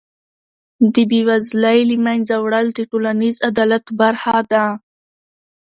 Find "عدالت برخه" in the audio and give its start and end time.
3.49-4.37